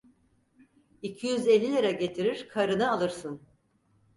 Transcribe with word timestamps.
İki 1.01 1.27
yüz 1.27 1.47
elli 1.47 1.71
lira 1.71 1.91
getirir, 1.91 2.47
karını 2.49 2.91
alırsın! 2.91 3.41